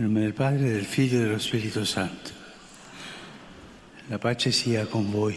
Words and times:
Nel 0.00 0.08
nome 0.08 0.22
del 0.22 0.32
Padre, 0.32 0.72
del 0.72 0.86
Figlio 0.86 1.18
e 1.18 1.24
dello 1.24 1.38
Spirito 1.38 1.84
Santo. 1.84 2.30
La 4.06 4.16
pace 4.16 4.50
sia 4.50 4.86
con 4.86 5.10
voi. 5.10 5.36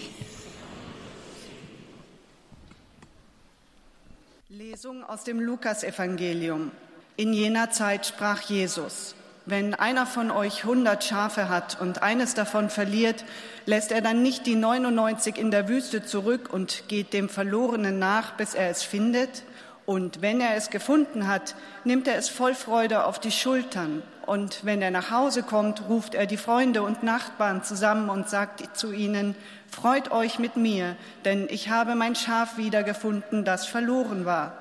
Lesung 4.47 5.03
aus 5.03 5.25
dem 5.25 5.41
Lukasevangelium. 5.41 6.71
In 7.17 7.33
jener 7.33 7.71
Zeit 7.71 8.05
sprach 8.05 8.39
Jesus, 8.43 9.15
wenn 9.45 9.73
einer 9.73 10.05
von 10.05 10.31
euch 10.31 10.63
hundert 10.63 11.03
Schafe 11.03 11.49
hat 11.49 11.81
und 11.81 12.01
eines 12.01 12.33
davon 12.33 12.69
verliert, 12.69 13.25
lässt 13.65 13.91
er 13.91 13.99
dann 13.99 14.23
nicht 14.23 14.45
die 14.45 14.55
99 14.55 15.37
in 15.37 15.51
der 15.51 15.67
Wüste 15.67 16.05
zurück 16.05 16.53
und 16.53 16.85
geht 16.87 17.11
dem 17.11 17.27
Verlorenen 17.27 17.99
nach, 17.99 18.37
bis 18.37 18.53
er 18.53 18.69
es 18.69 18.81
findet? 18.81 19.43
Und 19.85 20.21
wenn 20.21 20.39
er 20.39 20.55
es 20.55 20.69
gefunden 20.69 21.27
hat, 21.27 21.55
nimmt 21.83 22.07
er 22.07 22.15
es 22.15 22.29
voll 22.29 22.55
Freude 22.55 23.03
auf 23.03 23.19
die 23.19 23.31
Schultern. 23.31 24.03
Und 24.25 24.63
wenn 24.63 24.81
er 24.81 24.91
nach 24.91 25.11
Hause 25.11 25.43
kommt, 25.43 25.89
ruft 25.89 26.15
er 26.15 26.25
die 26.25 26.37
Freunde 26.37 26.81
und 26.81 27.03
Nachbarn 27.03 27.63
zusammen 27.63 28.09
und 28.09 28.29
sagt 28.29 28.77
zu 28.77 28.91
ihnen, 28.91 29.35
Freut 29.69 30.11
euch 30.11 30.37
mit 30.37 30.55
mir, 30.55 30.95
denn 31.25 31.47
ich 31.49 31.69
habe 31.69 31.95
mein 31.95 32.15
Schaf 32.15 32.57
wiedergefunden, 32.57 33.43
das 33.43 33.65
verloren 33.65 34.23
war. 34.23 34.53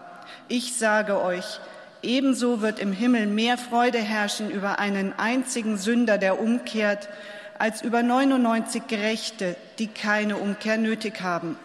Ich 0.49 0.79
sage 0.79 1.21
euch, 1.21 1.61
ebenso 2.01 2.63
wird 2.63 2.79
im 2.79 2.93
Himmel 2.93 3.27
mehr 3.27 3.59
Freude 3.59 3.99
herrschen 3.99 4.51
über 4.51 4.79
einen 4.79 5.13
einzigen 5.19 5.77
Sünder, 5.77 6.17
der 6.17 6.41
umkehrt, 6.41 7.11
als 7.59 7.83
über 7.83 8.03
99 8.03 8.87
Gerechte, 8.87 9.55
die 9.79 9.89
keine 9.89 10.39
Umkehr 10.39 10.79
nötig 10.79 11.21
haben. 11.21 11.59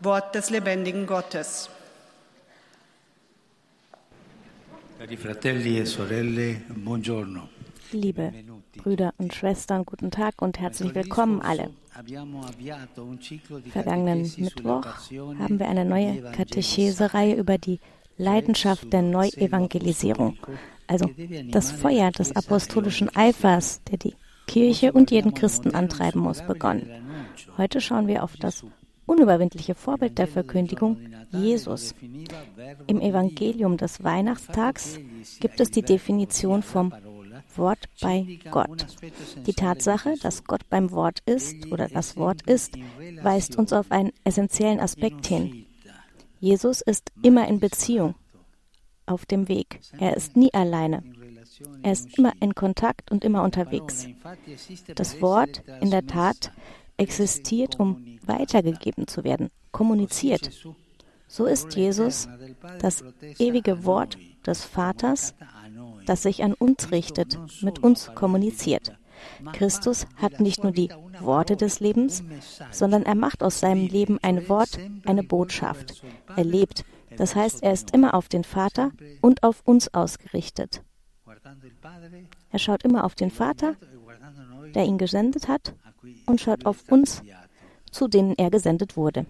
Wort 0.00 0.34
des 0.34 0.48
lebendigen 0.48 1.06
Gottes. 1.06 1.68
Cari 4.91 4.91
fratelli 4.91 4.91
e 4.91 4.91
sorelle, 4.91 4.91
buongiorno. 4.91 4.91
Liebe 7.92 8.32
Brüder 8.76 9.14
und 9.18 9.34
Schwestern, 9.34 9.84
guten 9.84 10.10
Tag 10.10 10.40
und 10.40 10.60
herzlich 10.60 10.94
willkommen 10.94 11.42
alle. 11.42 11.70
Vergangenen 13.70 14.32
Mittwoch 14.36 14.86
haben 15.38 15.58
wir 15.58 15.68
eine 15.68 15.84
neue 15.84 16.22
Katechese-Reihe 16.32 17.34
über 17.34 17.58
die 17.58 17.80
Leidenschaft 18.16 18.92
der 18.92 19.02
Neuevangelisierung, 19.02 20.38
also 20.86 21.10
das 21.50 21.72
Feuer 21.72 22.12
des 22.12 22.36
apostolischen 22.36 23.14
Eifers, 23.16 23.82
der 23.90 23.98
die 23.98 24.14
Kirche 24.46 24.92
und 24.92 25.10
jeden 25.10 25.34
Christen 25.34 25.74
antreiben 25.74 26.20
muss, 26.20 26.42
begonnen. 26.42 26.88
Heute 27.58 27.80
schauen 27.80 28.06
wir 28.06 28.22
auf 28.22 28.36
das 28.36 28.64
unüberwindliche 29.12 29.74
Vorbild 29.74 30.18
der 30.18 30.26
Verkündigung, 30.26 30.98
Jesus. 31.30 31.94
Im 32.86 33.00
Evangelium 33.00 33.76
des 33.76 34.02
Weihnachtstags 34.02 34.98
gibt 35.40 35.60
es 35.60 35.70
die 35.70 35.82
Definition 35.82 36.62
vom 36.62 36.94
Wort 37.54 37.88
bei 38.00 38.38
Gott. 38.50 38.86
Die 39.46 39.52
Tatsache, 39.52 40.14
dass 40.22 40.44
Gott 40.44 40.62
beim 40.70 40.90
Wort 40.90 41.18
ist 41.26 41.70
oder 41.70 41.88
das 41.88 42.16
Wort 42.16 42.42
ist, 42.42 42.74
weist 43.22 43.56
uns 43.56 43.72
auf 43.72 43.90
einen 43.90 44.12
essentiellen 44.24 44.80
Aspekt 44.80 45.26
hin. 45.26 45.66
Jesus 46.40 46.80
ist 46.80 47.12
immer 47.22 47.46
in 47.48 47.60
Beziehung, 47.60 48.14
auf 49.06 49.26
dem 49.26 49.48
Weg. 49.48 49.80
Er 49.98 50.16
ist 50.16 50.36
nie 50.36 50.52
alleine. 50.54 51.02
Er 51.82 51.92
ist 51.92 52.18
immer 52.18 52.32
in 52.40 52.54
Kontakt 52.54 53.10
und 53.10 53.24
immer 53.24 53.42
unterwegs. 53.42 54.08
Das 54.94 55.20
Wort 55.20 55.62
in 55.80 55.90
der 55.90 56.06
Tat 56.06 56.52
existiert, 56.96 57.78
um 57.78 58.18
weitergegeben 58.24 59.06
zu 59.06 59.24
werden, 59.24 59.50
kommuniziert. 59.70 60.50
So 61.26 61.46
ist 61.46 61.74
Jesus 61.74 62.28
das 62.80 63.04
ewige 63.38 63.84
Wort 63.84 64.18
des 64.46 64.64
Vaters, 64.64 65.34
das 66.06 66.22
sich 66.22 66.42
an 66.42 66.52
uns 66.52 66.90
richtet, 66.90 67.38
mit 67.62 67.78
uns 67.82 68.10
kommuniziert. 68.14 68.92
Christus 69.52 70.06
hat 70.16 70.40
nicht 70.40 70.62
nur 70.62 70.72
die 70.72 70.90
Worte 71.20 71.56
des 71.56 71.80
Lebens, 71.80 72.22
sondern 72.70 73.04
er 73.04 73.14
macht 73.14 73.42
aus 73.42 73.60
seinem 73.60 73.86
Leben 73.86 74.18
ein 74.22 74.48
Wort, 74.48 74.78
eine 75.06 75.22
Botschaft. 75.22 76.02
Er 76.36 76.44
lebt, 76.44 76.84
das 77.16 77.34
heißt, 77.34 77.62
er 77.62 77.72
ist 77.72 77.92
immer 77.92 78.14
auf 78.14 78.28
den 78.28 78.44
Vater 78.44 78.90
und 79.20 79.42
auf 79.42 79.62
uns 79.64 79.92
ausgerichtet. 79.94 80.82
Er 82.50 82.58
schaut 82.58 82.82
immer 82.82 83.04
auf 83.04 83.14
den 83.14 83.30
Vater, 83.30 83.76
der 84.74 84.84
ihn 84.84 84.98
gesendet 84.98 85.48
hat, 85.48 85.74
und 86.26 86.40
schaut 86.40 86.66
auf 86.66 86.84
uns, 86.90 87.22
zu 87.90 88.08
denen 88.08 88.34
er 88.36 88.50
gesendet 88.50 88.96
wurde. 88.96 89.26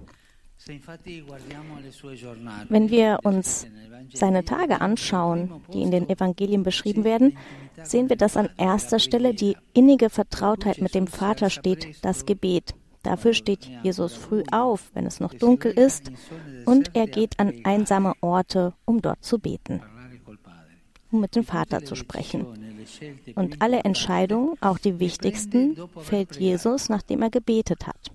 Wenn 2.68 2.90
wir 2.90 3.18
uns 3.24 3.66
seine 4.12 4.44
Tage 4.44 4.80
anschauen, 4.80 5.62
die 5.72 5.82
in 5.82 5.90
den 5.90 6.08
Evangelien 6.08 6.62
beschrieben 6.62 7.02
werden, 7.02 7.36
sehen 7.82 8.08
wir, 8.08 8.16
dass 8.16 8.36
an 8.36 8.48
erster 8.58 9.00
Stelle 9.00 9.34
die 9.34 9.56
innige 9.74 10.08
Vertrautheit 10.08 10.80
mit 10.80 10.94
dem 10.94 11.08
Vater 11.08 11.50
steht, 11.50 12.04
das 12.04 12.26
Gebet. 12.26 12.74
Dafür 13.02 13.34
steht 13.34 13.68
Jesus 13.82 14.14
früh 14.14 14.44
auf, 14.52 14.92
wenn 14.94 15.06
es 15.06 15.18
noch 15.18 15.34
dunkel 15.34 15.72
ist, 15.72 16.12
und 16.64 16.94
er 16.94 17.08
geht 17.08 17.40
an 17.40 17.52
einsame 17.64 18.14
Orte, 18.20 18.74
um 18.84 19.02
dort 19.02 19.24
zu 19.24 19.40
beten, 19.40 19.82
mit 21.20 21.36
dem 21.36 21.44
Vater 21.44 21.84
zu 21.84 21.94
sprechen. 21.94 22.46
Und 23.34 23.62
alle 23.62 23.80
Entscheidungen, 23.80 24.56
auch 24.60 24.78
die 24.78 24.98
wichtigsten, 24.98 25.76
fällt 26.02 26.36
Jesus, 26.36 26.88
nachdem 26.88 27.22
er 27.22 27.30
gebetet 27.30 27.86
hat. 27.86 28.12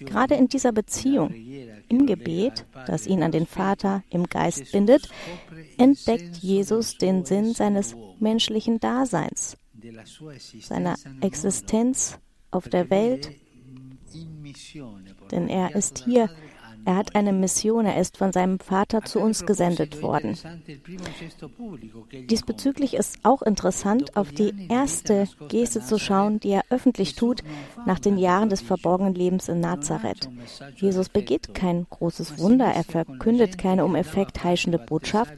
Gerade 0.00 0.34
in 0.34 0.48
dieser 0.48 0.72
Beziehung, 0.72 1.34
im 1.88 2.06
Gebet, 2.06 2.66
das 2.86 3.06
ihn 3.06 3.22
an 3.22 3.32
den 3.32 3.46
Vater 3.46 4.02
im 4.10 4.24
Geist 4.24 4.72
bindet, 4.72 5.08
entdeckt 5.78 6.36
Jesus 6.36 6.98
den 6.98 7.24
Sinn 7.24 7.54
seines 7.54 7.94
menschlichen 8.18 8.80
Daseins, 8.80 9.56
seiner 10.60 10.96
Existenz 11.20 12.18
auf 12.50 12.68
der 12.68 12.90
Welt, 12.90 13.30
denn 15.30 15.48
er 15.48 15.74
ist 15.74 16.04
hier 16.04 16.28
er 16.84 16.96
hat 16.96 17.14
eine 17.14 17.32
Mission, 17.32 17.86
er 17.86 18.00
ist 18.00 18.16
von 18.16 18.32
seinem 18.32 18.58
Vater 18.58 19.02
zu 19.02 19.20
uns 19.20 19.46
gesendet 19.46 20.02
worden. 20.02 20.36
Diesbezüglich 22.28 22.94
ist 22.94 23.18
auch 23.22 23.42
interessant, 23.42 24.16
auf 24.16 24.32
die 24.32 24.52
erste 24.68 25.28
Geste 25.48 25.80
zu 25.80 25.98
schauen, 25.98 26.40
die 26.40 26.50
er 26.50 26.64
öffentlich 26.70 27.14
tut 27.14 27.42
nach 27.86 27.98
den 27.98 28.18
Jahren 28.18 28.48
des 28.48 28.60
verborgenen 28.60 29.14
Lebens 29.14 29.48
in 29.48 29.60
Nazareth. 29.60 30.28
Jesus 30.76 31.08
begeht 31.08 31.54
kein 31.54 31.86
großes 31.88 32.38
Wunder, 32.38 32.66
er 32.66 32.84
verkündet 32.84 33.58
keine 33.58 33.84
um 33.84 33.94
Effekt 33.94 34.42
heischende 34.44 34.78
Botschaft, 34.78 35.32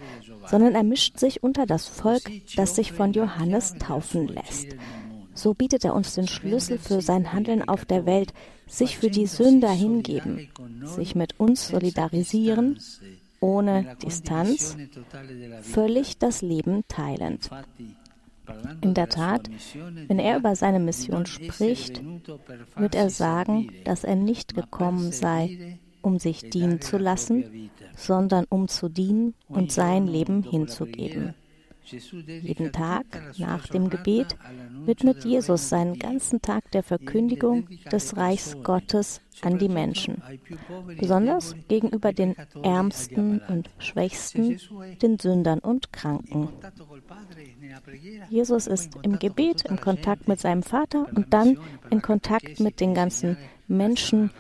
sondern 0.47 0.75
er 0.75 0.83
mischt 0.83 1.19
sich 1.19 1.43
unter 1.43 1.67
das 1.67 1.87
Volk, 1.87 2.23
das 2.57 2.77
sich 2.77 2.93
von 2.93 3.13
Johannes 3.13 3.75
taufen 3.75 4.29
lässt. 4.29 4.77
So 5.35 5.55
bietet 5.55 5.85
er 5.85 5.95
uns 5.95 6.15
den 6.15 6.29
Schlüssel 6.29 6.79
für 6.79 7.01
sein 7.01 7.33
Handeln 7.33 7.67
auf 7.67 7.85
der 7.85 8.07
Welt, 8.07 8.33
sich 8.67 8.99
für 8.99 9.11
die 9.11 9.27
Sünder 9.27 9.71
hingeben, 9.71 10.49
sich 10.85 11.15
mit 11.15 11.39
uns 11.41 11.69
solidarisieren, 11.69 12.79
ohne 13.41 13.97
Distanz, 14.03 14.77
völlig 15.63 16.19
das 16.19 16.43
Leben 16.43 16.85
teilend. 16.89 17.51
In 18.81 18.95
der 18.95 19.09
Tat, 19.09 19.49
wenn 20.09 20.19
er 20.19 20.37
über 20.37 20.57
seine 20.57 20.81
Mission 20.81 21.27
spricht, 21.27 22.03
wird 22.77 22.95
er 22.95 23.11
sagen, 23.11 23.73
dass 23.85 24.05
er 24.05 24.17
nicht 24.17 24.55
gekommen 24.55 25.13
sei, 25.13 25.79
um 26.03 26.19
sich 26.19 26.51
dienen 26.51 26.81
zu 26.81 26.99
lassen, 26.99 27.71
sondern 27.97 28.45
um 28.49 28.69
zu 28.69 28.89
dienen 28.89 29.35
und 29.49 29.73
sein 29.73 30.07
Leben 30.07 30.43
hinzugeben. 30.43 31.35
Jeden 31.93 32.73
Tag 32.73 33.05
nach 33.39 33.67
dem 33.69 33.91
Gebet 33.91 34.37
widmet 34.87 35.25
Jesus 35.25 35.69
seinen 35.69 35.99
ganzen 35.99 36.41
Tag 36.41 36.71
der 36.71 36.83
Verkündigung 36.83 37.69
des 37.91 38.17
Reichs 38.17 38.57
Gottes 38.63 39.21
an 39.41 39.59
die 39.59 39.69
Menschen, 39.69 40.23
besonders 40.99 41.55
gegenüber 41.69 42.13
den 42.13 42.37
Ärmsten 42.63 43.41
und 43.49 43.71
Schwächsten, 43.79 44.61
den 45.01 45.19
Sündern 45.19 45.59
und 45.59 45.93
Kranken. 45.93 46.49
Jesus 48.29 48.67
ist 48.67 48.97
im 49.03 49.19
Gebet 49.19 49.63
in 49.63 49.81
Kontakt 49.81 50.29
mit 50.29 50.41
seinem 50.41 50.63
Vater 50.63 51.07
und 51.15 51.33
dann 51.33 51.59
in 51.91 52.03
Kontakt 52.03 52.61
mit 52.61 52.81
den 52.81 52.95
ganzen 52.95 53.37
Menschen 53.69 54.31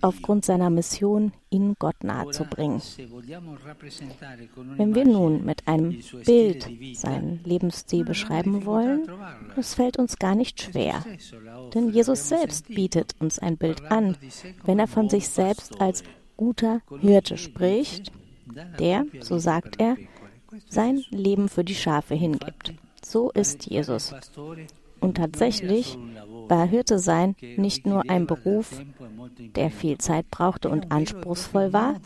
aufgrund 0.00 0.44
seiner 0.44 0.68
Mission, 0.68 1.32
ihnen 1.50 1.76
Gott 1.78 2.02
nahezubringen. 2.02 2.82
Wenn 4.76 4.94
wir 4.94 5.04
nun 5.04 5.44
mit 5.44 5.66
einem 5.66 5.98
Bild 6.24 6.68
seinen 6.94 7.40
Lebensstil 7.44 8.04
beschreiben 8.04 8.64
wollen, 8.66 9.08
es 9.56 9.74
fällt 9.74 9.98
uns 9.98 10.18
gar 10.18 10.34
nicht 10.34 10.60
schwer. 10.60 11.04
Denn 11.74 11.90
Jesus 11.90 12.28
selbst 12.28 12.68
bietet 12.68 13.14
uns 13.20 13.38
ein 13.38 13.56
Bild 13.56 13.82
an, 13.90 14.16
wenn 14.64 14.78
er 14.78 14.86
von 14.86 15.08
sich 15.08 15.28
selbst 15.28 15.80
als 15.80 16.02
guter 16.36 16.80
Hirte 17.00 17.36
spricht, 17.36 18.12
der, 18.78 19.04
so 19.20 19.38
sagt 19.38 19.80
er, 19.80 19.96
sein 20.68 21.02
Leben 21.10 21.48
für 21.48 21.64
die 21.64 21.74
Schafe 21.74 22.14
hingibt. 22.14 22.74
So 23.04 23.30
ist 23.30 23.66
Jesus. 23.66 24.14
Und 25.00 25.16
tatsächlich 25.16 25.98
war 26.48 26.66
Hirte 26.66 26.98
sein 26.98 27.36
nicht 27.56 27.86
nur 27.86 28.10
ein 28.10 28.26
Beruf, 28.26 28.82
der 29.56 29.70
viel 29.70 29.98
Zeit 29.98 30.30
brauchte 30.30 30.68
und 30.68 30.92
anspruchsvoll 30.92 31.72
war, 31.72 31.96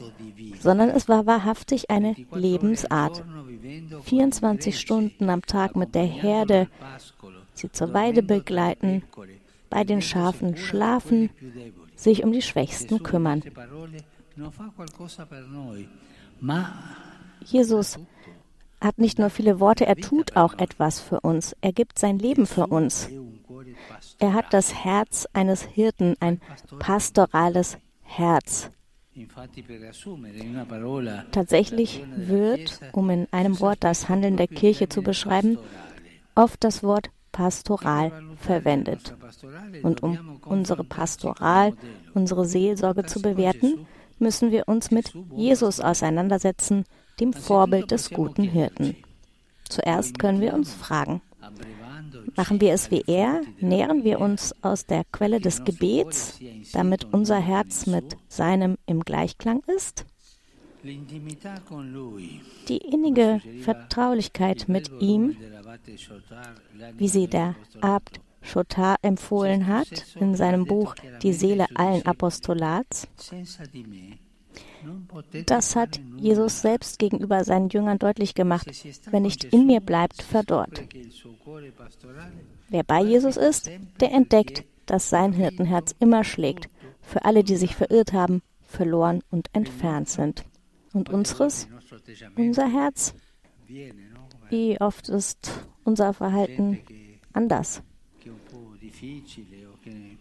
sondern 0.61 0.91
es 0.91 1.09
war 1.09 1.27
wahrhaftig 1.27 1.91
eine 1.91 2.15
Lebensart. 2.33 3.25
24 4.05 4.79
Stunden 4.79 5.31
am 5.31 5.43
Tag 5.43 5.75
mit 5.75 5.95
der 5.95 6.05
Herde, 6.05 6.69
sie 7.55 7.73
zur 7.73 7.93
Weide 7.95 8.23
begleiten, 8.23 9.03
bei 9.71 9.83
den 9.83 10.03
Schafen 10.03 10.57
schlafen, 10.57 11.31
sich 12.05 12.23
um 12.23 12.33
die 12.33 12.43
Schwächsten 12.43 13.03
kümmern. 13.03 13.43
Jesus 17.45 17.99
hat 18.81 18.99
nicht 18.99 19.19
nur 19.19 19.31
viele 19.31 19.61
Worte, 19.61 19.87
er 19.87 19.97
tut 19.97 20.37
auch 20.37 20.55
etwas 20.59 21.01
für 21.01 21.21
uns. 21.21 21.57
Er 21.61 21.73
gibt 21.73 21.99
sein 21.99 22.19
Leben 22.19 22.47
für 22.47 22.67
uns. 22.67 23.09
Er 24.19 24.35
hat 24.35 24.53
das 24.53 24.85
Herz 24.85 25.27
eines 25.33 25.63
Hirten, 25.63 26.17
ein 26.21 26.41
pastorales 26.79 27.79
Herz. 28.03 28.71
Tatsächlich 31.31 32.05
wird, 32.17 32.81
um 32.93 33.11
in 33.11 33.29
einem 33.33 33.61
Wort 33.61 33.79
das 33.81 34.09
Handeln 34.09 34.37
der 34.37 34.49
Kirche 34.49 34.89
zu 34.89 35.03
beschreiben, 35.03 35.59
oft 36.35 36.63
das 36.65 36.83
Wort 36.83 37.11
Pastoral 37.35 38.13
verwendet. 38.37 39.13
Und 39.83 40.03
um 40.05 40.41
unsere 40.47 40.85
Pastoral, 40.85 41.75
unsere 42.15 42.47
Seelsorge 42.47 43.05
zu 43.05 43.21
bewerten, 43.21 43.87
müssen 44.19 44.53
wir 44.53 44.69
uns 44.69 44.93
mit 44.93 45.13
Jesus 45.35 45.81
auseinandersetzen, 45.81 46.85
dem 47.19 47.33
Vorbild 47.33 47.91
des 47.91 48.11
guten 48.11 48.45
Hirten. 48.45 48.97
Zuerst 49.69 50.19
können 50.21 50.41
wir 50.41 50.55
uns 50.55 50.73
fragen, 50.73 51.21
machen 52.37 52.61
wir 52.61 52.73
es 52.73 52.93
wie 52.93 53.03
er, 53.07 53.41
nähren 53.59 54.05
wir 54.05 54.21
uns 54.21 54.55
aus 54.63 54.87
der 54.87 55.03
Quelle 55.11 55.41
des 55.41 55.65
Gebets, 55.65 56.39
damit 56.73 57.13
unser 57.13 57.41
Herz 57.41 57.87
mit 57.87 58.17
seinem 58.29 58.79
im 58.87 59.01
Gleichklang 59.01 59.63
ist? 59.75 60.07
Die 62.69 62.77
innige 62.77 63.41
Vertraulichkeit 63.63 64.69
mit 64.69 64.91
ihm, 65.01 65.37
wie 66.97 67.09
sie 67.09 67.27
der 67.27 67.55
Abt 67.81 68.21
Chotar 68.53 68.97
empfohlen 69.01 69.67
hat 69.67 69.89
in 70.21 70.35
seinem 70.35 70.67
Buch 70.67 70.95
Die 71.23 71.33
Seele 71.33 71.67
allen 71.75 72.05
Apostolats, 72.05 73.09
das 75.47 75.75
hat 75.77 76.01
Jesus 76.19 76.61
selbst 76.61 76.99
gegenüber 76.99 77.45
seinen 77.45 77.69
Jüngern 77.71 77.99
deutlich 77.99 78.35
gemacht. 78.35 78.71
Wer 79.11 79.21
nicht 79.21 79.45
in 79.45 79.67
mir 79.67 79.81
bleibt, 79.81 80.23
verdorrt. 80.23 80.83
Wer 82.69 82.83
bei 82.85 83.03
Jesus 83.03 83.37
ist, 83.37 83.71
der 84.01 84.13
entdeckt, 84.13 84.65
dass 84.87 85.09
sein 85.09 85.33
Hirtenherz 85.33 85.95
immer 85.99 86.25
schlägt, 86.25 86.69
für 87.01 87.25
alle, 87.25 87.45
die 87.45 87.57
sich 87.57 87.75
verirrt 87.75 88.13
haben, 88.13 88.43
verloren 88.63 89.23
und 89.31 89.49
entfernt 89.55 90.09
sind. 90.09 90.45
Und 90.95 91.11
unseres, 91.11 91.69
unser 92.37 92.69
Herz, 92.73 93.15
wie 94.49 94.81
oft 94.81 95.09
ist 95.09 95.67
unser 95.83 96.15
Verhalten 96.15 96.79
anders? 97.33 97.83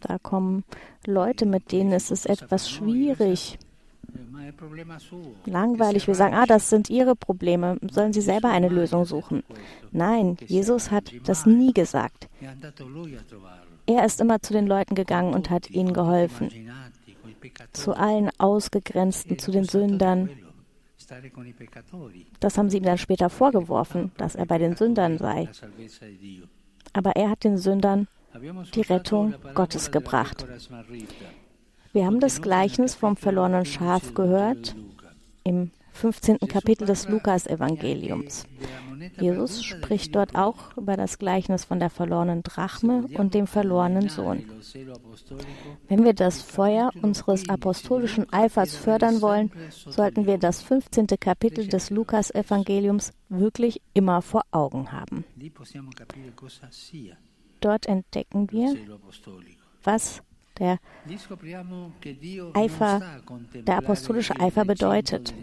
Da 0.01 0.17
kommen 0.17 0.63
Leute, 1.05 1.45
mit 1.45 1.71
denen 1.71 1.93
ist 1.93 2.11
es 2.11 2.25
etwas 2.25 2.69
schwierig, 2.69 3.57
langweilig. 5.45 6.07
Wir 6.07 6.15
sagen, 6.15 6.33
ah, 6.33 6.45
das 6.45 6.69
sind 6.69 6.89
ihre 6.89 7.15
Probleme. 7.15 7.77
Sollen 7.91 8.11
sie 8.11 8.21
selber 8.21 8.49
eine 8.49 8.69
Lösung 8.69 9.05
suchen? 9.05 9.43
Nein, 9.91 10.37
Jesus 10.47 10.91
hat 10.91 11.13
das 11.25 11.45
nie 11.45 11.71
gesagt. 11.73 12.27
Er 13.85 14.05
ist 14.05 14.21
immer 14.21 14.41
zu 14.41 14.53
den 14.53 14.67
Leuten 14.67 14.95
gegangen 14.95 15.33
und 15.33 15.49
hat 15.49 15.69
ihnen 15.69 15.93
geholfen. 15.93 16.49
Zu 17.73 17.93
allen 17.93 18.31
Ausgegrenzten, 18.39 19.37
zu 19.37 19.51
den 19.51 19.65
Sündern. 19.65 20.29
Das 22.39 22.57
haben 22.57 22.69
sie 22.69 22.77
ihm 22.77 22.83
dann 22.83 22.97
später 22.97 23.29
vorgeworfen, 23.29 24.11
dass 24.17 24.35
er 24.35 24.45
bei 24.45 24.57
den 24.57 24.75
Sündern 24.75 25.17
sei. 25.17 25.49
Aber 26.93 27.15
er 27.15 27.29
hat 27.29 27.43
den 27.43 27.57
Sündern 27.57 28.07
die 28.73 28.81
Rettung 28.81 29.35
Gottes 29.53 29.91
gebracht. 29.91 30.45
Wir 31.91 32.05
haben 32.05 32.19
das 32.19 32.41
Gleichnis 32.41 32.95
vom 32.95 33.15
verlorenen 33.15 33.65
Schaf 33.65 34.13
gehört 34.13 34.75
im 35.43 35.71
15. 35.93 36.39
Kapitel 36.47 36.85
des 36.85 37.07
Lukas-Evangeliums. 37.07 38.45
Jesus 39.19 39.63
spricht 39.63 40.15
dort 40.15 40.35
auch 40.35 40.75
über 40.75 40.97
das 40.97 41.17
Gleichnis 41.19 41.65
von 41.65 41.79
der 41.79 41.89
verlorenen 41.89 42.43
Drachme 42.43 43.07
und 43.15 43.33
dem 43.33 43.47
verlorenen 43.47 44.09
Sohn. 44.09 44.43
Wenn 45.87 46.03
wir 46.03 46.13
das 46.13 46.41
Feuer 46.41 46.91
unseres 47.01 47.47
apostolischen 47.47 48.31
Eifers 48.33 48.75
fördern 48.75 49.21
wollen, 49.21 49.51
sollten 49.69 50.25
wir 50.25 50.37
das 50.37 50.61
15. 50.61 51.07
Kapitel 51.19 51.67
des 51.67 51.89
Lukas-Evangeliums 51.89 53.13
wirklich 53.29 53.81
immer 53.93 54.21
vor 54.21 54.43
Augen 54.51 54.91
haben. 54.91 55.23
Dort 57.59 57.85
entdecken 57.85 58.51
wir, 58.51 58.75
was 59.83 60.21
der 60.59 60.79
Eifer, 62.53 63.01
der 63.53 63.77
apostolische 63.77 64.39
Eifer 64.39 64.65
bedeutet. 64.65 65.33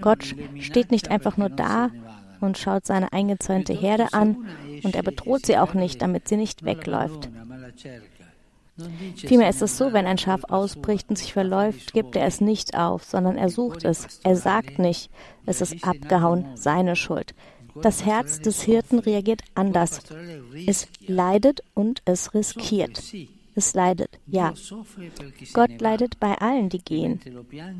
Gott 0.00 0.34
steht 0.58 0.90
nicht 0.90 1.10
einfach 1.10 1.36
nur 1.36 1.48
da 1.48 1.90
und 2.40 2.58
schaut 2.58 2.86
seine 2.86 3.12
eingezäunte 3.12 3.72
Herde 3.72 4.12
an 4.12 4.48
und 4.82 4.94
er 4.94 5.02
bedroht 5.02 5.46
sie 5.46 5.58
auch 5.58 5.74
nicht, 5.74 6.02
damit 6.02 6.28
sie 6.28 6.36
nicht 6.36 6.64
wegläuft. 6.64 7.28
Vielmehr 9.16 9.48
ist 9.48 9.62
es 9.62 9.76
so, 9.76 9.92
wenn 9.92 10.06
ein 10.06 10.18
Schaf 10.18 10.44
ausbricht 10.44 11.08
und 11.08 11.16
sich 11.16 11.32
verläuft, 11.32 11.92
gibt 11.92 12.14
er 12.14 12.26
es 12.26 12.40
nicht 12.40 12.78
auf, 12.78 13.02
sondern 13.02 13.36
er 13.36 13.48
sucht 13.48 13.84
es. 13.84 14.20
Er 14.22 14.36
sagt 14.36 14.78
nicht, 14.78 15.10
es 15.46 15.60
ist 15.60 15.84
abgehauen, 15.84 16.46
seine 16.54 16.94
Schuld. 16.94 17.34
Das 17.82 18.04
Herz 18.04 18.40
des 18.40 18.62
Hirten 18.62 18.98
reagiert 18.98 19.42
anders. 19.54 20.00
Es 20.66 20.88
leidet 21.06 21.62
und 21.74 22.02
es 22.04 22.34
riskiert. 22.34 23.02
Es 23.54 23.74
leidet, 23.74 24.18
ja. 24.26 24.54
Gott 25.52 25.80
leidet 25.80 26.20
bei 26.20 26.38
allen, 26.38 26.68
die 26.68 26.78
gehen. 26.78 27.20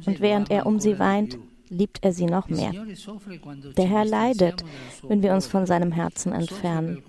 Und 0.06 0.20
während 0.20 0.50
er 0.50 0.66
um 0.66 0.80
sie 0.80 0.98
weint, 0.98 1.38
liebt 1.70 2.04
er 2.04 2.12
sie 2.12 2.26
noch 2.26 2.48
mehr. 2.48 2.72
Der 3.76 3.86
Herr 3.86 4.04
leidet, 4.04 4.64
wenn 5.06 5.22
wir 5.22 5.32
uns 5.34 5.46
von 5.46 5.66
seinem 5.66 5.92
Herzen 5.92 6.32
entfernen. 6.32 7.02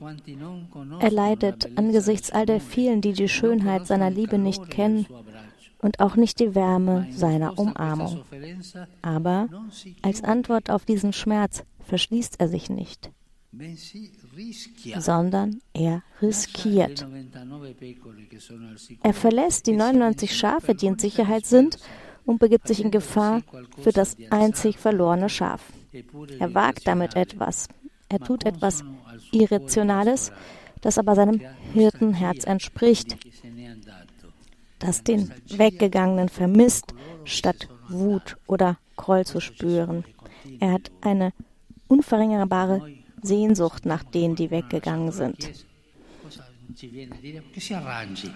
Er 1.00 1.12
leidet 1.12 1.78
angesichts 1.78 2.32
all 2.32 2.46
der 2.46 2.62
vielen, 2.62 3.02
die 3.02 3.14
die 3.14 3.30
Schönheit 3.30 3.88
seiner 3.88 4.10
Liebe 4.10 4.38
nicht 4.38 4.70
kennen 4.70 5.06
und 5.82 6.00
auch 6.00 6.16
nicht 6.16 6.40
die 6.40 6.56
Wärme 6.56 7.08
seiner 7.12 7.58
Umarmung. 7.58 8.22
Aber 9.02 9.48
als 10.02 10.24
Antwort 10.24 10.70
auf 10.70 10.86
diesen 10.86 11.14
Schmerz 11.14 11.64
verschließt 11.90 12.40
er 12.40 12.48
sich 12.48 12.70
nicht, 12.70 13.12
sondern 15.00 15.60
er 15.74 16.04
riskiert. 16.22 17.06
Er 19.04 19.14
verlässt 19.14 19.68
die 19.68 19.74
99 19.74 20.36
Schafe, 20.36 20.76
die 20.76 20.86
in 20.86 21.00
Sicherheit 21.00 21.46
sind, 21.46 21.80
und 22.26 22.38
begibt 22.40 22.68
sich 22.68 22.80
in 22.80 22.92
Gefahr 22.92 23.42
für 23.82 23.92
das 23.92 24.16
einzig 24.30 24.78
verlorene 24.78 25.30
Schaf. 25.30 25.74
Er 26.38 26.54
wagt 26.54 26.86
damit 26.86 27.16
etwas. 27.16 27.68
Er 28.08 28.20
tut 28.20 28.46
etwas 28.46 28.84
Irrationales, 29.32 30.32
das 30.82 31.00
aber 31.00 31.16
seinem 31.16 31.42
Hirtenherz 31.74 32.44
entspricht, 32.44 33.18
das 34.78 35.04
den 35.04 35.32
Weggegangenen 35.48 36.30
vermisst, 36.30 36.94
statt 37.24 37.68
Wut 37.88 38.38
oder 38.46 38.78
Groll 38.96 39.26
zu 39.26 39.40
spüren. 39.40 40.04
Er 40.60 40.74
hat 40.74 40.92
eine 41.02 41.34
unverringerbare 41.90 42.94
Sehnsucht 43.22 43.86
nach 43.86 44.04
denen, 44.04 44.36
die 44.36 44.50
weggegangen 44.50 45.12
sind. 45.12 45.66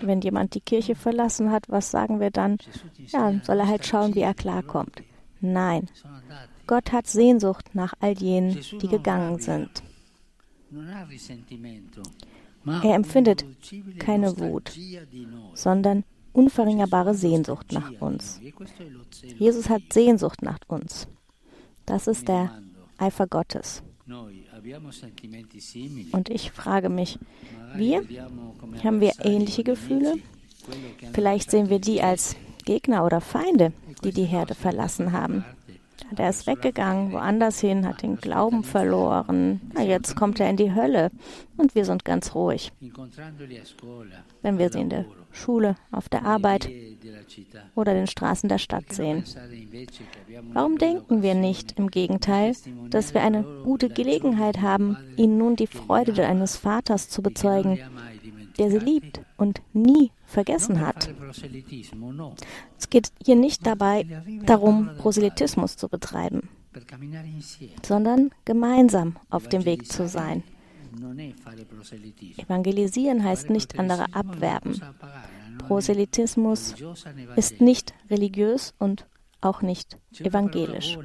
Wenn 0.01 0.22
jemand 0.22 0.55
die 0.55 0.62
Kirche 0.62 0.95
verlassen 0.95 1.51
hat, 1.51 1.69
was 1.69 1.91
sagen 1.91 2.19
wir 2.19 2.31
dann? 2.31 2.57
Ja, 3.07 3.33
soll 3.43 3.60
er 3.60 3.67
halt 3.67 3.86
schauen, 3.86 4.15
wie 4.15 4.22
er 4.22 4.33
klarkommt. 4.33 5.01
Nein, 5.39 5.88
Gott 6.67 6.91
hat 6.91 7.07
Sehnsucht 7.07 7.75
nach 7.75 7.93
all 8.00 8.13
jenen, 8.17 8.60
die 8.81 8.88
gegangen 8.88 9.39
sind. 9.39 9.83
Er 12.65 12.95
empfindet 12.95 13.45
keine 14.00 14.38
Wut, 14.39 14.72
sondern 15.53 16.03
unverringerbare 16.31 17.13
Sehnsucht 17.13 17.72
nach 17.72 17.91
uns. 18.01 18.39
Jesus 19.38 19.69
hat 19.69 19.81
Sehnsucht 19.91 20.41
nach 20.41 20.60
uns. 20.67 21.07
Das 21.86 22.07
ist 22.07 22.27
der 22.27 22.51
Eifer 23.03 23.27
Gottes. 23.27 23.83
Und 26.12 26.29
ich 26.29 26.51
frage 26.51 26.89
mich, 26.89 27.19
wir 27.75 28.03
haben 28.83 29.01
wir 29.01 29.13
ähnliche 29.19 29.63
Gefühle? 29.63 30.15
Vielleicht 31.13 31.51
sehen 31.51 31.69
wir 31.69 31.79
die 31.79 32.01
als 32.01 32.36
Gegner 32.65 33.05
oder 33.05 33.19
Feinde, 33.22 33.74
die 34.03 34.12
die 34.12 34.25
Herde 34.25 34.55
verlassen 34.55 35.12
haben. 35.12 35.43
Der 36.12 36.29
ist 36.29 36.47
weggegangen, 36.47 37.12
woanders 37.12 37.59
hin, 37.59 37.88
hat 37.88 38.01
den 38.01 38.17
Glauben 38.17 38.63
verloren. 38.63 39.62
Na, 39.73 39.83
jetzt 39.83 40.15
kommt 40.15 40.39
er 40.39 40.50
in 40.50 40.57
die 40.57 40.73
Hölle 40.73 41.09
und 41.57 41.75
wir 41.75 41.85
sind 41.85 42.05
ganz 42.05 42.35
ruhig. 42.35 42.71
Wenn 44.41 44.57
wir 44.57 44.71
sie 44.71 44.81
in 44.81 44.89
der 44.89 45.05
Schule, 45.31 45.75
auf 45.91 46.09
der 46.09 46.25
Arbeit 46.25 46.69
oder 47.75 47.93
den 47.93 48.07
Straßen 48.07 48.50
der 48.50 48.59
Stadt 48.59 48.91
sehen. 48.91 49.23
Warum 50.53 50.77
denken 50.77 51.21
wir 51.23 51.35
nicht 51.35 51.77
im 51.77 51.89
Gegenteil, 51.89 52.55
dass 52.89 53.13
wir 53.13 53.21
eine 53.21 53.43
gute 53.63 53.89
Gelegenheit 53.89 54.62
haben, 54.62 54.97
ihnen 55.17 55.38
nun 55.38 55.55
die 55.55 55.67
Freude 55.67 56.25
eines 56.25 56.57
Vaters 56.57 57.09
zu 57.09 57.21
bezeugen, 57.21 57.79
der 58.57 58.69
sie 58.69 58.79
liebt 58.79 59.21
und 59.38 59.62
nie 59.73 60.12
vergessen 60.34 60.82
hat. 60.82 61.10
Es 62.78 62.90
geht 62.90 63.12
hier 63.24 63.36
nicht 63.36 63.66
dabei 63.66 64.06
darum, 64.46 64.90
Proselytismus 64.98 65.78
zu 65.78 65.88
betreiben, 65.88 66.50
sondern 67.86 68.32
gemeinsam 68.44 69.16
auf 69.30 69.48
dem 69.48 69.66
Weg 69.66 69.90
zu 69.90 70.08
sein. 70.08 70.44
Evangelisieren 72.38 73.24
heißt 73.24 73.50
nicht 73.50 73.80
andere 73.80 74.13
abwerben. 74.13 74.80
Proselytismus 75.60 76.75
ist 77.36 77.62
nicht 77.62 77.94
religiös 78.10 78.74
und 78.80 79.08
auch 79.42 79.62
nicht 79.62 79.98
evangelisch. 80.20 80.98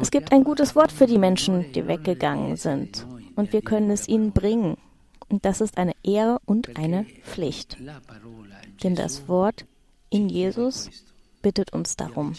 Es 0.00 0.10
gibt 0.10 0.32
ein 0.32 0.44
gutes 0.44 0.76
Wort 0.76 0.92
für 0.92 1.06
die 1.06 1.18
Menschen, 1.18 1.72
die 1.72 1.86
weggegangen 1.86 2.56
sind, 2.56 3.06
und 3.34 3.52
wir 3.52 3.62
können 3.62 3.90
es 3.90 4.08
ihnen 4.08 4.32
bringen. 4.32 4.76
Und 5.28 5.44
das 5.44 5.60
ist 5.60 5.78
eine 5.78 5.92
Ehre 6.02 6.38
und 6.44 6.76
eine 6.76 7.06
Pflicht. 7.22 7.76
Denn 8.82 8.94
das 8.94 9.28
Wort 9.28 9.66
in 10.10 10.28
Jesus 10.28 10.90
bittet 11.42 11.72
uns 11.72 11.96
darum, 11.96 12.32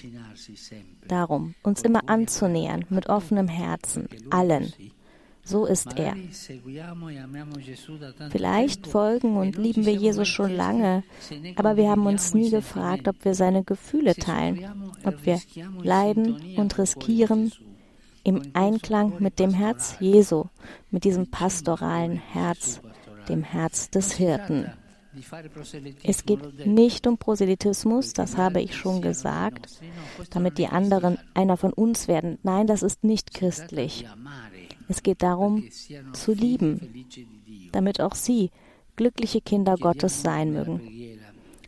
darum, 1.08 1.54
uns 1.62 1.82
immer 1.84 2.10
anzunähern 2.10 2.86
mit 2.90 3.08
offenem 3.08 3.48
Herzen, 3.48 4.10
allen. 4.32 4.74
So 5.44 5.66
ist 5.68 5.96
er. 5.96 6.16
Vielleicht 8.32 8.88
folgen 8.88 9.38
und 9.38 9.58
lieben 9.58 9.86
wir 9.86 9.94
Jesus 9.94 10.28
schon 10.28 10.52
lange, 10.52 11.04
aber 11.56 11.78
wir 11.78 11.92
haben 11.92 12.08
uns 12.08 12.34
nie 12.34 12.50
gefragt, 12.50 13.08
ob 13.08 13.24
wir 13.24 13.36
seine 13.36 13.64
Gefühle 13.64 14.16
teilen, 14.16 14.66
ob 15.04 15.24
wir 15.24 15.40
leiden 15.84 16.58
und 16.58 16.76
riskieren 16.80 17.52
im 18.26 18.42
Einklang 18.54 19.14
mit 19.20 19.40
dem 19.40 19.54
Herz 19.54 19.96
Jesu, 20.00 20.46
mit 20.90 21.04
diesem 21.06 21.30
pastoralen 21.30 22.18
Herz, 22.18 22.82
dem 23.30 23.44
Herz 23.44 23.90
des 23.92 24.14
Hirten. 24.14 24.72
Es 26.04 26.26
geht 26.26 26.66
nicht 26.66 27.08
um 27.08 27.18
Proselytismus, 27.18 28.14
das 28.14 28.36
habe 28.36 28.62
ich 28.62 28.76
schon 28.76 29.02
gesagt, 29.02 29.70
damit 30.32 30.58
die 30.58 30.68
anderen 30.68 31.18
einer 31.34 31.56
von 31.56 31.72
uns 31.72 32.08
werden. 32.08 32.40
Nein, 32.44 32.68
das 32.68 32.84
ist 32.84 33.04
nicht 33.04 33.34
christlich. 33.34 34.06
Es 34.90 35.04
geht 35.04 35.24
darum, 35.24 35.64
zu 36.12 36.34
lieben, 36.34 37.06
damit 37.72 38.02
auch 38.02 38.16
sie 38.16 38.50
glückliche 38.96 39.40
Kinder 39.40 39.78
Gottes 39.78 40.22
sein 40.24 40.52
mögen. 40.52 40.82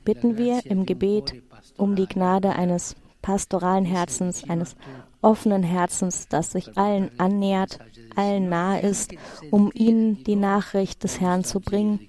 Bitten 0.04 0.38
wir 0.38 0.66
im 0.66 0.86
Gebet 0.86 1.36
um 1.78 1.96
die 1.96 2.08
Gnade 2.08 2.54
eines 2.54 2.96
pastoralen 3.22 3.86
Herzens, 3.86 4.50
eines 4.50 4.76
offenen 5.22 5.64
Herzens, 5.64 6.28
das 6.28 6.52
sich 6.52 6.78
allen 6.78 7.12
annähert, 7.20 7.80
allen 8.16 8.50
nahe 8.50 8.82
ist, 8.82 9.14
um 9.52 9.72
ihnen 9.74 10.24
die 10.24 10.36
Nachricht 10.36 11.04
des 11.04 11.20
Herrn 11.20 11.44
zu 11.44 11.60
bringen 11.60 12.00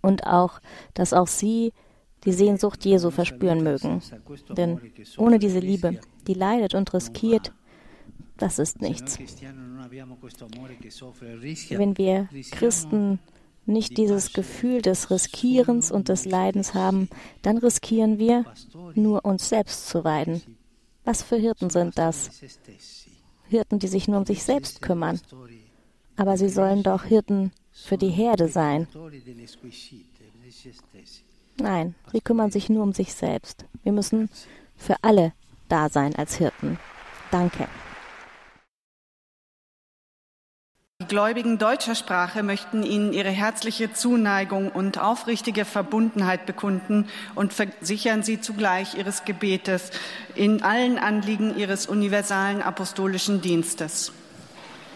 und 0.00 0.26
auch, 0.26 0.60
dass 0.94 1.12
auch 1.12 1.26
sie 1.26 1.72
die 2.24 2.32
Sehnsucht 2.32 2.84
Jesu 2.84 3.10
verspüren 3.10 3.62
mögen. 3.62 4.00
Denn 4.56 4.80
ohne 5.16 5.38
diese 5.38 5.58
Liebe, 5.58 6.00
die 6.26 6.34
leidet 6.34 6.74
und 6.74 6.92
riskiert, 6.94 7.52
das 8.36 8.58
ist 8.58 8.80
nichts. 8.80 9.18
Wenn 11.70 11.98
wir 11.98 12.28
Christen 12.50 13.18
nicht 13.66 13.96
dieses 13.96 14.32
Gefühl 14.32 14.82
des 14.82 15.10
Riskierens 15.10 15.90
und 15.90 16.08
des 16.08 16.24
Leidens 16.24 16.74
haben, 16.74 17.08
dann 17.42 17.58
riskieren 17.58 18.18
wir, 18.18 18.44
nur 18.94 19.24
uns 19.24 19.48
selbst 19.48 19.88
zu 19.88 20.04
weiden. 20.04 20.42
Was 21.04 21.22
für 21.22 21.36
Hirten 21.36 21.70
sind 21.70 21.98
das? 21.98 22.30
Hirten, 23.48 23.78
die 23.78 23.88
sich 23.88 24.08
nur 24.08 24.18
um 24.18 24.26
sich 24.26 24.42
selbst 24.42 24.80
kümmern. 24.82 25.20
Aber 26.16 26.36
sie 26.36 26.48
sollen 26.48 26.82
doch 26.82 27.04
Hirten 27.04 27.52
für 27.72 27.98
die 27.98 28.10
Herde 28.10 28.48
sein. 28.48 28.86
Nein, 31.58 31.94
sie 32.12 32.20
kümmern 32.20 32.50
sich 32.50 32.68
nur 32.68 32.82
um 32.82 32.92
sich 32.92 33.14
selbst. 33.14 33.64
Wir 33.82 33.92
müssen 33.92 34.30
für 34.76 34.96
alle 35.02 35.32
da 35.68 35.88
sein 35.88 36.14
als 36.14 36.36
Hirten. 36.36 36.78
Danke. 37.30 37.68
Die 41.02 41.08
Gläubigen 41.08 41.58
deutscher 41.58 41.96
Sprache 41.96 42.44
möchten 42.44 42.84
Ihnen 42.84 43.12
ihre 43.12 43.28
herzliche 43.28 43.92
Zuneigung 43.92 44.70
und 44.70 44.96
aufrichtige 44.96 45.64
Verbundenheit 45.64 46.46
bekunden 46.46 47.08
und 47.34 47.52
versichern 47.52 48.22
Sie 48.22 48.40
zugleich 48.40 48.94
Ihres 48.94 49.24
Gebetes 49.24 49.90
in 50.36 50.62
allen 50.62 50.98
Anliegen 50.98 51.58
Ihres 51.58 51.86
universalen 51.86 52.62
apostolischen 52.62 53.40
Dienstes. 53.40 54.12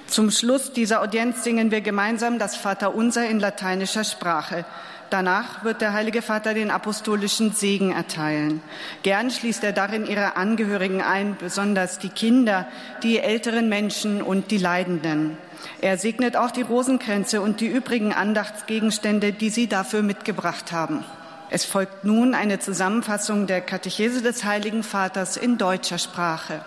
Zum 0.07 0.31
Schluss 0.31 0.73
dieser 0.73 1.03
Audienz 1.03 1.43
singen 1.43 1.73
wir 1.73 1.81
gemeinsam 1.81 2.39
das 2.39 2.55
Vaterunser 2.55 3.29
in 3.29 3.41
lateinischer 3.41 4.05
Sprache. 4.05 4.65
Danach 5.11 5.65
wird 5.65 5.81
der 5.81 5.95
Heilige 5.95 6.23
Vater 6.23 6.55
den 6.55 6.71
apostolischen 6.71 7.51
Segen 7.51 7.91
erteilen. 7.91 8.63
Gern 9.03 9.33
schließt 9.33 9.65
er 9.65 9.73
darin 9.73 10.07
ihre 10.07 10.37
Angehörigen 10.37 11.03
ein, 11.03 11.37
besonders 11.37 11.99
die 11.99 12.09
Kinder, 12.09 12.69
die 13.03 13.19
älteren 13.19 13.69
Menschen 13.69 14.23
und 14.23 14.53
die 14.53 14.59
Leidenden. 14.59 15.37
Er 15.81 15.99
segnet 15.99 16.37
auch 16.37 16.51
die 16.51 16.63
Rosenkränze 16.63 17.41
und 17.41 17.61
die 17.61 17.67
übrigen 17.67 18.13
Andachtsgegenstände, 18.13 19.33
die 19.33 19.51
Sie 19.51 19.69
dafür 19.69 20.03
mitgebracht 20.03 20.73
haben. 20.73 21.05
Es 21.51 21.65
folgt 21.65 22.05
nun 22.05 22.35
eine 22.35 22.59
Zusammenfassung 22.59 23.47
der 23.47 23.61
Katechese 23.61 24.23
des 24.23 24.45
Heiligen 24.45 24.83
Vaters 24.83 25.37
in 25.37 25.57
deutscher 25.57 25.99
Sprache. 25.99 26.61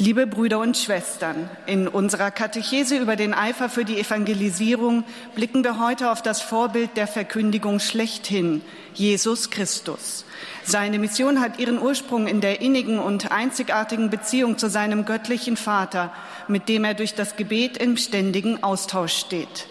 Liebe 0.00 0.28
Brüder 0.28 0.60
und 0.60 0.76
Schwestern, 0.76 1.50
in 1.66 1.88
unserer 1.88 2.30
Katechese 2.30 2.96
über 2.96 3.16
den 3.16 3.34
Eifer 3.34 3.68
für 3.68 3.84
die 3.84 3.98
Evangelisierung 3.98 5.02
blicken 5.34 5.64
wir 5.64 5.80
heute 5.80 6.12
auf 6.12 6.22
das 6.22 6.40
Vorbild 6.40 6.96
der 6.96 7.08
Verkündigung 7.08 7.80
schlechthin, 7.80 8.62
Jesus 8.94 9.50
Christus. 9.50 10.24
Seine 10.62 11.00
Mission 11.00 11.40
hat 11.40 11.58
ihren 11.58 11.82
Ursprung 11.82 12.28
in 12.28 12.40
der 12.40 12.60
innigen 12.60 13.00
und 13.00 13.32
einzigartigen 13.32 14.08
Beziehung 14.08 14.56
zu 14.56 14.70
seinem 14.70 15.04
göttlichen 15.04 15.56
Vater, 15.56 16.12
mit 16.46 16.68
dem 16.68 16.84
er 16.84 16.94
durch 16.94 17.16
das 17.16 17.34
Gebet 17.34 17.76
im 17.76 17.96
ständigen 17.96 18.62
Austausch 18.62 19.14
steht. 19.14 19.66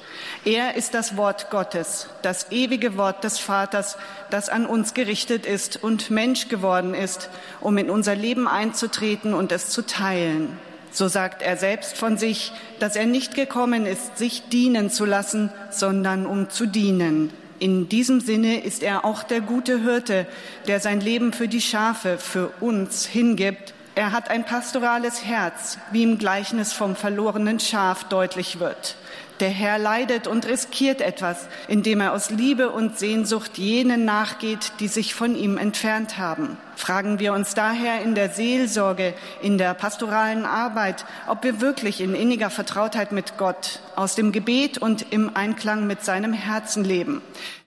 Er 0.47 0.75
ist 0.75 0.93
das 0.93 1.17
Wort 1.17 1.49
Gottes, 1.49 2.07
das 2.21 2.53
ewige 2.53 2.95
Wort 2.95 3.25
des 3.25 3.37
Vaters, 3.37 3.97
das 4.29 4.47
an 4.47 4.65
uns 4.65 4.93
gerichtet 4.93 5.45
ist 5.45 5.83
und 5.83 6.09
Mensch 6.09 6.47
geworden 6.47 6.93
ist, 6.93 7.29
um 7.59 7.77
in 7.77 7.89
unser 7.89 8.15
Leben 8.15 8.47
einzutreten 8.47 9.33
und 9.33 9.51
es 9.51 9.67
zu 9.67 9.85
teilen. 9.85 10.57
So 10.89 11.09
sagt 11.09 11.41
er 11.41 11.57
selbst 11.57 11.97
von 11.97 12.17
sich, 12.17 12.53
dass 12.79 12.95
er 12.95 13.07
nicht 13.07 13.35
gekommen 13.35 13.85
ist, 13.85 14.17
sich 14.17 14.47
dienen 14.47 14.89
zu 14.89 15.03
lassen, 15.03 15.51
sondern 15.69 16.25
um 16.25 16.49
zu 16.49 16.65
dienen. 16.65 17.33
In 17.59 17.89
diesem 17.89 18.21
Sinne 18.21 18.63
ist 18.63 18.83
er 18.83 19.03
auch 19.03 19.23
der 19.23 19.41
gute 19.41 19.83
Hirte, 19.83 20.27
der 20.65 20.79
sein 20.79 21.01
Leben 21.01 21.33
für 21.33 21.49
die 21.49 21.59
Schafe, 21.59 22.17
für 22.17 22.51
uns 22.61 23.05
hingibt. 23.05 23.73
Er 23.95 24.13
hat 24.13 24.29
ein 24.29 24.45
pastorales 24.45 25.25
Herz, 25.25 25.77
wie 25.91 26.03
im 26.03 26.19
Gleichnis 26.19 26.71
vom 26.71 26.95
verlorenen 26.95 27.59
Schaf 27.59 28.05
deutlich 28.05 28.61
wird. 28.61 28.95
Der 29.39 29.49
Herr 29.49 29.77
leidet 29.77 30.25
und 30.25 30.47
riskiert 30.47 30.99
etwas, 30.99 31.47
indem 31.67 32.01
er 32.01 32.13
aus 32.13 32.31
Liebe 32.31 32.71
und 32.71 32.97
Sehnsucht 32.97 33.59
jenen 33.59 34.03
nachgeht, 34.03 34.71
die 34.79 34.87
sich 34.87 35.13
von 35.13 35.35
ihm 35.35 35.57
entfernt 35.57 36.17
haben. 36.17 36.57
Fragen 36.75 37.19
wir 37.19 37.33
uns 37.33 37.53
daher 37.53 38.01
in 38.01 38.15
der 38.15 38.29
Seelsorge, 38.29 39.13
in 39.43 39.59
der 39.59 39.75
pastoralen 39.75 40.45
Arbeit, 40.45 41.05
ob 41.27 41.43
wir 41.43 41.61
wirklich 41.61 42.01
in 42.01 42.15
inniger 42.15 42.49
Vertrautheit 42.49 43.11
mit 43.11 43.37
Gott, 43.37 43.79
aus 43.95 44.15
dem 44.15 44.31
Gebet 44.31 44.79
und 44.79 45.11
im 45.11 45.35
Einklang 45.35 45.85
mit 45.85 46.03
seinem 46.03 46.33
Herzen 46.33 46.83
leben. 46.83 47.21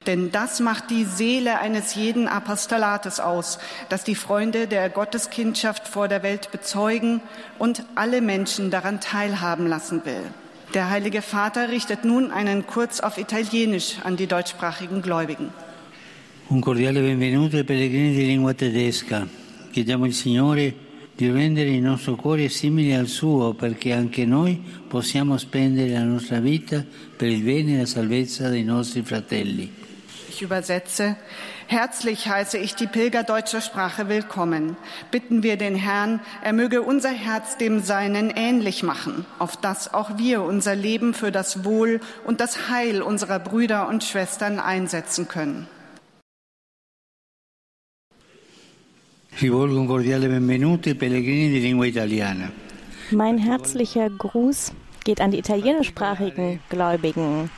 Denn 0.06 0.32
das 0.32 0.58
macht 0.58 0.90
die 0.90 1.04
Seele 1.04 1.60
eines 1.60 1.94
jeden 1.94 2.26
Apostolates 2.26 3.20
aus, 3.20 3.60
dass 3.88 4.02
die 4.02 4.14
Freunde 4.16 4.66
der 4.66 4.88
Gotteskindschaft 4.88 5.86
vor 5.86 6.08
der 6.08 6.24
Welt 6.24 6.50
bezeugen 6.50 7.20
und 7.58 7.84
alle 7.94 8.20
Menschen 8.20 8.70
daran 8.70 9.00
teilhaben 9.00 9.68
lassen 9.68 10.04
will. 10.04 10.22
Der 10.72 10.88
Heilige 10.88 11.20
Vater 11.20 11.68
richtet 11.68 12.04
nun 12.04 12.30
einen 12.30 12.64
Kurz 12.64 13.00
auf 13.00 13.18
Italienisch 13.18 13.96
an 14.04 14.16
die 14.16 14.28
deutschsprachigen 14.28 15.02
Gläubigen. 15.02 15.50
Un 16.48 16.60
cordiale 16.60 17.00
benvenuto 17.00 17.56
ai 17.56 17.64
pellegrini 17.64 18.14
di 18.14 18.26
lingua 18.26 18.54
tedesca. 18.54 19.26
Chiediamo 19.72 20.04
al 20.04 20.12
Signore 20.12 20.72
di 21.16 21.28
rendere 21.28 21.70
il 21.70 21.82
nostro 21.82 22.14
cuore 22.14 22.48
simile 22.48 22.94
al 22.94 23.08
suo 23.08 23.52
perché 23.52 23.92
anche 23.92 24.24
noi 24.24 24.62
possiamo 24.86 25.38
spendere 25.38 25.90
la 25.90 26.04
nostra 26.04 26.38
vita 26.38 26.84
per 27.16 27.28
il 27.28 27.42
bene 27.42 27.74
e 27.74 27.78
la 27.78 27.86
salvezza 27.86 28.48
dei 28.48 28.62
nostri 28.62 29.02
fratelli. 29.02 29.79
Ich 30.40 30.44
übersetze. 30.44 31.16
Herzlich 31.66 32.26
heiße 32.26 32.56
ich 32.56 32.75
die 32.75 32.87
Pilger 32.87 33.25
deutscher 33.25 33.61
Sprache 33.61 34.09
willkommen. 34.09 34.78
Bitten 35.11 35.42
wir 35.42 35.59
den 35.59 35.75
Herrn, 35.75 36.20
er 36.42 36.54
möge 36.54 36.80
unser 36.80 37.11
Herz 37.11 37.59
dem 37.59 37.80
Seinen 37.80 38.30
ähnlich 38.30 38.82
machen, 38.82 39.26
auf 39.38 39.59
dass 39.59 39.92
auch 39.92 40.16
wir 40.16 40.40
unser 40.40 40.75
Leben 40.75 41.12
für 41.12 41.30
das 41.30 41.66
Wohl 41.66 42.00
und 42.25 42.40
das 42.40 42.70
Heil 42.70 43.02
unserer 43.02 43.38
Brüder 43.38 43.87
und 43.87 44.02
Schwestern 44.02 44.59
einsetzen 44.59 45.28
können. 45.28 45.68
Rivolgo 49.42 49.78
un 49.78 49.87
cordiale 49.87 50.26
benvenuto 50.26 50.88
ai 50.88 50.94
pellegrini 50.94 51.50
di 51.50 51.61
lingua 51.61 51.85
italiana. 51.85 52.50
Mein 53.11 53.37
herzlicher 53.37 54.09
Gruß 54.09 54.73
geht 55.04 55.20
an 55.20 55.32
die 55.32 55.38
italienischsprachigen 55.38 56.61
Gläubigen. 56.70 57.50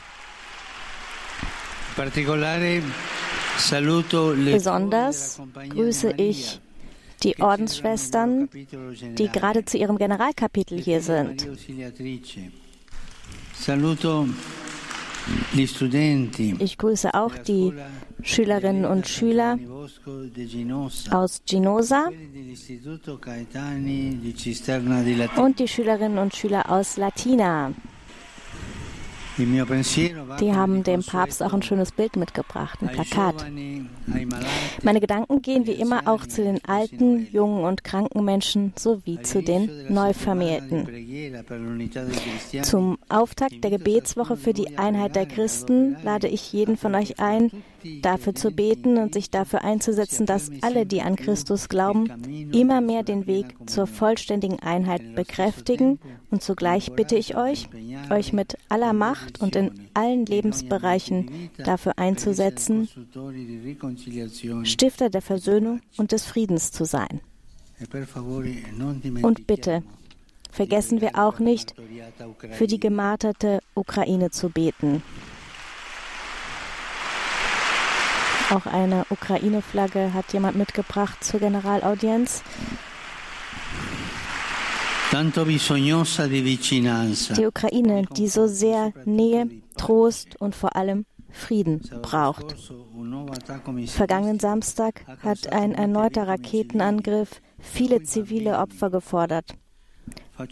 Besonders 4.45 5.41
grüße 5.69 6.11
ich 6.17 6.59
die 7.23 7.39
Ordensschwestern, 7.39 8.49
die 8.51 9.29
gerade 9.29 9.65
zu 9.65 9.77
ihrem 9.77 9.97
Generalkapitel 9.97 10.79
hier 10.79 11.01
sind. 11.01 11.47
Ich 16.59 16.77
grüße 16.77 17.13
auch 17.13 17.35
die 17.37 17.73
Schülerinnen 18.21 18.85
und 18.85 19.07
Schüler 19.07 19.57
aus 21.11 21.41
Ginosa 21.45 22.09
und 25.37 25.59
die 25.59 25.67
Schülerinnen 25.67 26.17
und 26.17 26.35
Schüler 26.35 26.69
aus 26.69 26.97
Latina. 26.97 27.71
Die 29.37 30.53
haben 30.53 30.83
dem 30.83 31.03
Papst 31.03 31.41
auch 31.41 31.53
ein 31.53 31.63
schönes 31.63 31.91
Bild 31.91 32.15
mitgebracht, 32.15 32.79
ein 32.81 32.89
Plakat. 32.89 33.45
Meine 34.81 34.99
Gedanken 34.99 35.41
gehen 35.41 35.65
wie 35.65 35.73
immer 35.73 36.07
auch 36.07 36.25
zu 36.25 36.43
den 36.43 36.63
alten, 36.65 37.27
jungen 37.31 37.63
und 37.63 37.83
kranken 37.83 38.23
Menschen 38.23 38.73
sowie 38.75 39.21
zu 39.21 39.41
den 39.41 39.69
Neuvermählten. 39.89 40.87
Zum 42.63 42.97
Auftakt 43.09 43.63
der 43.63 43.71
Gebetswoche 43.71 44.37
für 44.37 44.53
die 44.53 44.77
Einheit 44.77 45.15
der 45.15 45.25
Christen 45.25 45.97
lade 46.03 46.27
ich 46.27 46.51
jeden 46.51 46.77
von 46.77 46.95
euch 46.95 47.19
ein, 47.19 47.51
dafür 48.01 48.35
zu 48.35 48.51
beten 48.51 48.97
und 48.97 49.13
sich 49.13 49.29
dafür 49.29 49.63
einzusetzen, 49.63 50.25
dass 50.25 50.51
alle, 50.61 50.85
die 50.85 51.01
an 51.01 51.15
Christus 51.15 51.69
glauben, 51.69 52.07
immer 52.51 52.81
mehr 52.81 53.03
den 53.03 53.27
Weg 53.27 53.55
zur 53.65 53.87
vollständigen 53.87 54.59
Einheit 54.59 55.15
bekräftigen. 55.15 55.99
Und 56.31 56.41
zugleich 56.41 56.93
bitte 56.93 57.15
ich 57.15 57.35
euch, 57.35 57.69
euch 58.09 58.33
mit 58.33 58.57
aller 58.69 58.93
Macht 58.93 59.41
und 59.41 59.55
in 59.55 59.82
allen 59.93 60.25
Lebensbereichen 60.25 61.49
dafür 61.57 61.97
einzusetzen, 61.97 62.89
Stifter 64.63 65.09
der 65.09 65.21
Versöhnung 65.21 65.81
und 65.97 66.11
des 66.11 66.25
Friedens 66.25 66.71
zu 66.71 66.85
sein. 66.85 67.21
Und 69.21 69.47
bitte, 69.47 69.83
vergessen 70.51 71.01
wir 71.01 71.11
auch 71.15 71.39
nicht, 71.39 71.73
für 72.51 72.67
die 72.67 72.79
gemarterte 72.79 73.59
Ukraine 73.75 74.29
zu 74.31 74.49
beten. 74.49 75.01
Auch 78.49 78.65
eine 78.67 79.05
Ukraine-Flagge 79.09 80.13
hat 80.13 80.31
jemand 80.33 80.57
mitgebracht 80.57 81.23
zur 81.23 81.39
Generalaudienz. 81.39 82.43
Die 87.37 87.45
Ukraine, 87.45 88.05
die 88.17 88.27
so 88.27 88.47
sehr 88.47 88.93
Nähe, 89.05 89.47
Trost 89.77 90.41
und 90.41 90.55
vor 90.55 90.75
allem 90.75 91.05
Frieden 91.29 91.81
braucht. 92.01 92.55
Vergangenen 93.87 94.39
Samstag 94.39 95.05
hat 95.21 95.53
ein 95.53 95.75
erneuter 95.75 96.27
Raketenangriff 96.27 97.41
viele 97.59 98.01
zivile 98.01 98.57
Opfer 98.57 98.89
gefordert. 98.89 99.53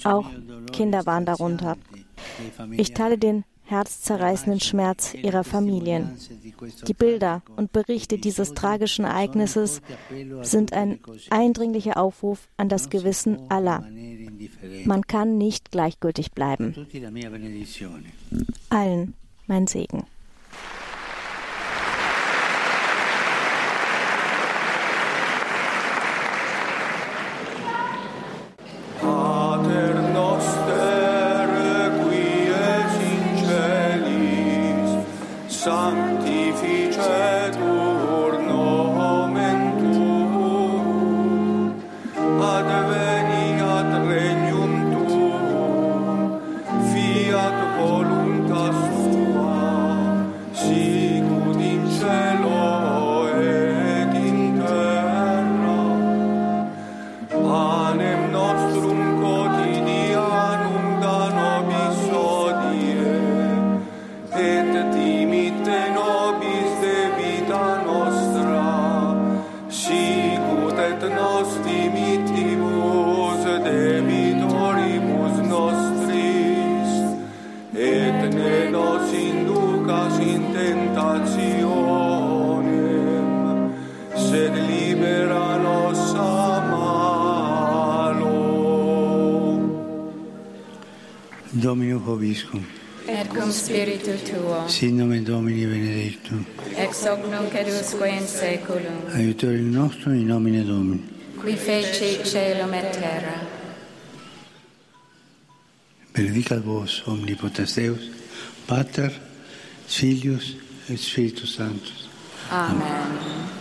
Auch 0.04 0.30
Kinder 0.72 1.08
waren 1.08 1.26
darunter. 1.26 1.78
Ich 2.78 2.94
teile 2.94 3.18
den 3.18 3.46
herzzerreißenden 3.72 4.60
Schmerz 4.60 5.14
ihrer 5.14 5.44
Familien. 5.44 6.18
Die 6.88 6.94
Bilder 6.94 7.42
und 7.56 7.72
Berichte 7.72 8.18
dieses 8.18 8.54
tragischen 8.54 9.06
Ereignisses 9.06 9.82
sind 10.42 10.74
ein 10.74 11.00
eindringlicher 11.30 11.98
Aufruf 11.98 12.50
an 12.58 12.70
das 12.70 12.90
Gewissen 12.90 13.50
aller. 13.50 13.86
Man 14.86 15.08
kann 15.08 15.38
nicht 15.38 15.72
gleichgültig 15.72 16.32
bleiben. 16.32 16.76
Allen 18.70 19.14
mein 19.48 19.68
Segen. 19.68 20.06
Vobiscum. 91.76 92.62
Et 93.08 93.28
cum 93.28 93.52
spiritu 93.52 94.12
tuo. 94.24 94.68
Sin 94.68 94.98
nomen 94.98 95.24
Domini 95.24 95.66
benedictum. 95.66 96.46
Ex 96.78 97.06
hoc 97.08 97.26
nunc 97.30 97.54
et 97.54 97.68
usque 97.68 98.08
in 98.08 98.28
saeculum. 98.28 99.10
Aiutorium 99.16 99.72
nostrum 99.72 100.14
in 100.14 100.28
nomine 100.28 100.64
Domini. 100.64 101.02
Qui 101.42 101.56
feci 101.56 102.24
celum 102.24 102.74
et 102.74 102.92
terra. 102.92 103.48
Benedicat 106.14 106.64
vos 106.64 107.04
omnipotens 107.08 107.74
Deus, 107.76 108.12
Pater, 108.68 109.12
Filius 109.88 110.56
et 110.90 110.98
Spiritus 110.98 111.56
Sanctus. 111.56 112.10
Amen. 112.52 112.82
Amen. 112.82 113.61